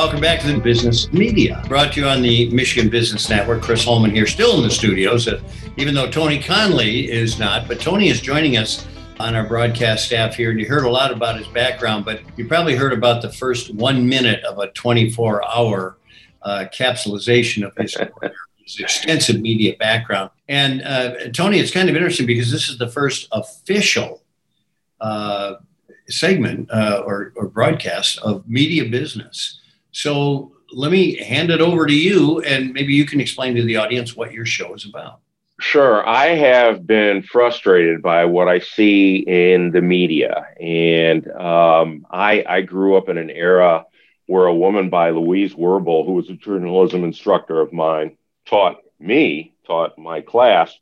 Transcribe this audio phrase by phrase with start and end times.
[0.00, 3.60] Welcome back to the Business Media, brought to you on the Michigan Business Network.
[3.60, 5.42] Chris Holman here, still in the studios, uh,
[5.76, 7.68] even though Tony Conley is not.
[7.68, 8.86] But Tony is joining us
[9.18, 12.48] on our broadcast staff here, and you heard a lot about his background, but you
[12.48, 15.98] probably heard about the first one minute of a 24 hour
[16.40, 17.94] uh, capsulization of his,
[18.80, 20.30] extensive media background.
[20.48, 24.22] And uh, Tony, it's kind of interesting because this is the first official
[24.98, 25.56] uh,
[26.08, 29.58] segment uh, or, or broadcast of media business.
[29.92, 33.76] So let me hand it over to you, and maybe you can explain to the
[33.76, 35.20] audience what your show is about.
[35.60, 36.06] Sure.
[36.08, 40.46] I have been frustrated by what I see in the media.
[40.58, 43.84] And um, I, I grew up in an era
[44.26, 49.52] where a woman by Louise Wirbel, who was a journalism instructor of mine, taught me,
[49.66, 50.74] taught my class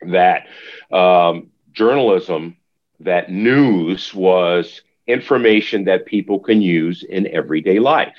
[0.00, 0.46] that
[0.90, 2.56] um, journalism,
[3.00, 8.16] that news was information that people can use in everyday life.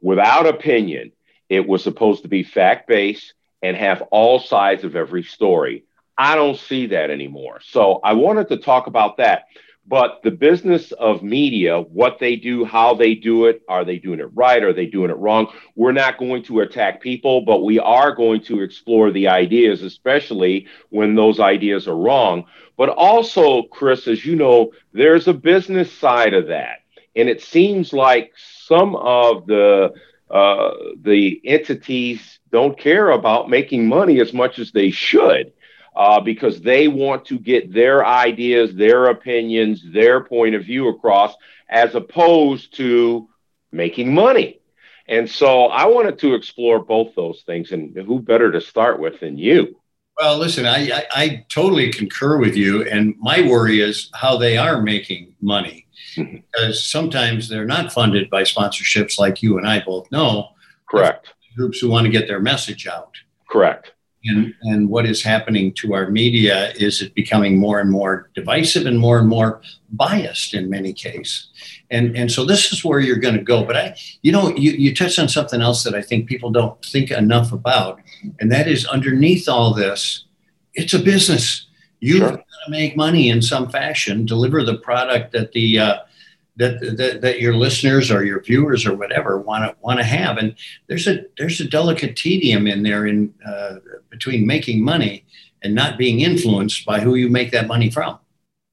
[0.00, 1.12] Without opinion,
[1.48, 5.84] it was supposed to be fact based and have all sides of every story.
[6.16, 7.60] I don't see that anymore.
[7.62, 9.44] So I wanted to talk about that.
[9.86, 14.20] But the business of media, what they do, how they do it, are they doing
[14.20, 14.62] it right?
[14.62, 15.48] Are they doing it wrong?
[15.74, 20.68] We're not going to attack people, but we are going to explore the ideas, especially
[20.90, 22.44] when those ideas are wrong.
[22.76, 26.79] But also, Chris, as you know, there's a business side of that.
[27.20, 29.92] And it seems like some of the
[30.30, 30.70] uh,
[31.02, 35.52] the entities don't care about making money as much as they should
[35.96, 41.34] uh, because they want to get their ideas, their opinions, their point of view across
[41.68, 43.28] as opposed to
[43.72, 44.60] making money.
[45.08, 47.72] And so I wanted to explore both those things.
[47.72, 49.79] And who better to start with than you?
[50.20, 52.86] Well, listen, I, I, I totally concur with you.
[52.86, 55.86] And my worry is how they are making money.
[56.14, 56.36] Mm-hmm.
[56.52, 60.50] Because sometimes they're not funded by sponsorships like you and I both know.
[60.90, 61.32] Correct.
[61.56, 63.14] Groups who want to get their message out.
[63.48, 63.92] Correct.
[64.24, 68.84] And, and what is happening to our media is it becoming more and more divisive
[68.84, 71.48] and more and more biased in many cases.
[71.90, 73.64] And, and so this is where you're going to go.
[73.64, 76.84] But I, you know, you, you touched on something else that I think people don't
[76.84, 78.00] think enough about.
[78.40, 80.26] And that is underneath all this,
[80.74, 81.66] it's a business.
[82.00, 82.30] You've sure.
[82.32, 85.98] got to make money in some fashion, deliver the product that the, uh,
[86.56, 90.36] that, that, that your listeners or your viewers or whatever want to want to have.
[90.38, 90.54] And
[90.88, 93.76] there's a there's a delicate tedium in there in uh,
[94.10, 95.24] between making money
[95.62, 98.18] and not being influenced by who you make that money from.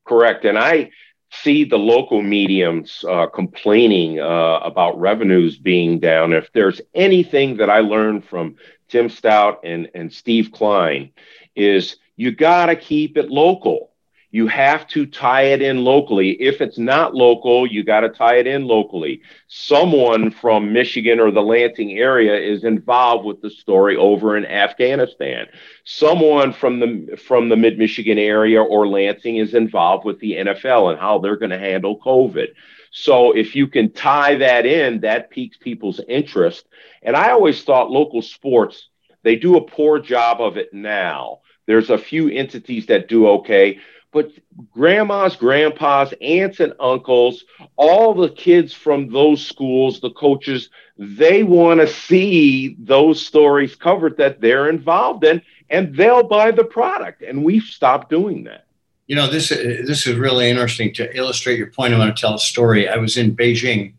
[0.06, 0.46] Correct.
[0.46, 0.92] And I
[1.32, 6.34] see the local mediums uh, complaining uh, about revenues being down.
[6.34, 8.56] If there's anything that I learned from
[8.88, 11.12] Tim Stout and, and Steve Klein,
[11.56, 13.92] is you got to keep it local
[14.30, 16.32] you have to tie it in locally.
[16.32, 19.22] If it's not local, you got to tie it in locally.
[19.48, 25.48] Someone from Michigan or the Lansing area is involved with the story over in Afghanistan.
[25.86, 30.92] Someone from the from the Mid Michigan area or Lansing is involved with the NFL
[30.92, 32.48] and how they're going to handle COVID.
[32.92, 36.66] So if you can tie that in, that piques people's interest.
[37.02, 38.90] And I always thought local sports
[39.24, 41.40] they do a poor job of it now.
[41.66, 43.80] There's a few entities that do okay
[44.12, 44.32] but
[44.72, 47.44] grandmas, grandpas, aunts, and uncles,
[47.76, 54.18] all the kids from those schools, the coaches, they want to see those stories covered
[54.18, 57.22] that they're involved in, and they'll buy the product.
[57.22, 58.66] And we've stopped doing that.
[59.08, 61.94] You know, this this is really interesting to illustrate your point.
[61.94, 62.90] I want to tell a story.
[62.90, 63.94] I was in Beijing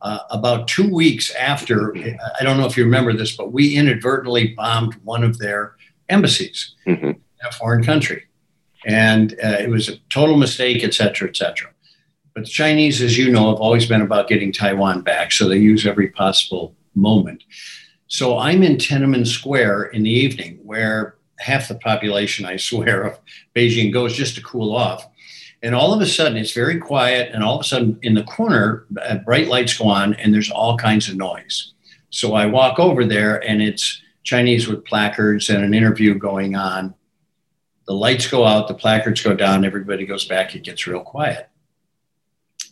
[0.00, 1.94] uh, about two weeks after.
[1.96, 5.76] I don't know if you remember this, but we inadvertently bombed one of their
[6.08, 7.06] embassies mm-hmm.
[7.06, 8.24] in a foreign country
[8.86, 11.70] and uh, it was a total mistake, et cetera, et cetera.
[12.34, 15.58] But the Chinese, as you know, have always been about getting Taiwan back, so they
[15.58, 17.42] use every possible moment.
[18.06, 23.18] So I'm in Tiananmen Square in the evening, where half the population, I swear, of
[23.54, 25.06] Beijing goes just to cool off.
[25.62, 28.22] And all of a sudden, it's very quiet, and all of a sudden, in the
[28.24, 31.74] corner, uh, bright lights go on, and there's all kinds of noise.
[32.10, 36.94] So I walk over there, and it's Chinese with placards and an interview going on
[37.90, 41.48] the lights go out, the placards go down, everybody goes back, it gets real quiet.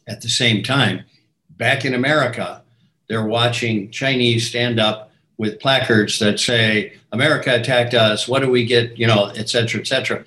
[0.07, 1.07] At the same time,
[1.51, 2.63] back in America,
[3.09, 8.65] they're watching Chinese stand up with placards that say, America attacked us, what do we
[8.65, 10.25] get, you know, et cetera, et cetera.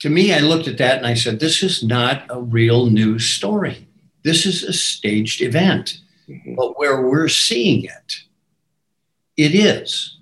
[0.00, 3.24] To me, I looked at that and I said, this is not a real news
[3.24, 3.88] story.
[4.22, 6.02] This is a staged event.
[6.28, 6.56] Mm-hmm.
[6.56, 8.24] But where we're seeing it,
[9.38, 10.17] it is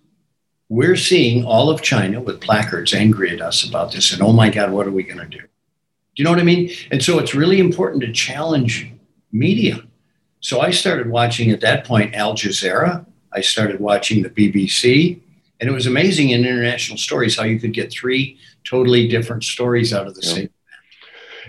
[0.69, 4.13] we're seeing all of China with placards angry at us about this.
[4.13, 5.39] And oh my God, what are we going to do?
[5.39, 6.71] Do you know what I mean?
[6.91, 8.91] And so it's really important to challenge
[9.33, 9.83] media
[10.41, 13.05] So I started watching at that point Al Jazeera.
[13.33, 15.21] I started watching the BBC.
[15.61, 19.93] And it was amazing in international stories how you could get three totally different stories
[19.93, 20.35] out of the yeah.
[20.35, 20.51] same.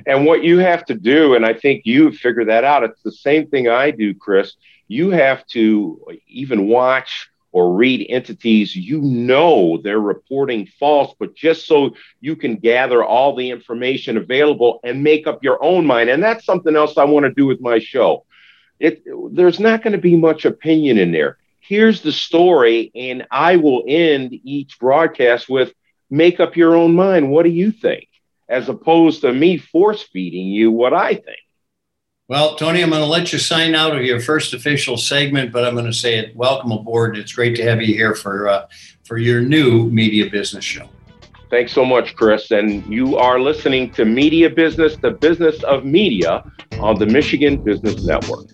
[0.06, 3.12] And what you have to do, and I think you figure that out, it's the
[3.12, 4.54] same thing I do, Chris.
[4.88, 11.66] You have to even watch or read entities you know they're reporting false, but just
[11.66, 16.10] so you can gather all the information available and make up your own mind.
[16.10, 18.26] And that's something else I want to do with my show.
[18.80, 21.38] It, there's not going to be much opinion in there
[21.68, 25.74] here's the story, and I will end each broadcast with
[26.10, 27.30] make up your own mind.
[27.30, 28.08] What do you think?
[28.50, 31.40] As opposed to me force feeding you what I think.
[32.30, 35.64] Well, Tony, I'm going to let you sign out of your first official segment, but
[35.64, 36.36] I'm going to say it.
[36.36, 37.18] Welcome aboard.
[37.18, 38.68] It's great to have you here for uh,
[39.06, 40.90] for your new media business show.
[41.50, 42.52] Thanks so much, Chris.
[42.52, 46.44] And you are listening to Media Business, the business of media
[46.82, 48.48] on the Michigan Business Network.